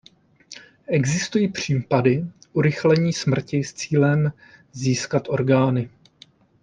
[0.87, 4.33] Existují případy urychlení smrti s cílem
[4.73, 5.89] získat orgány.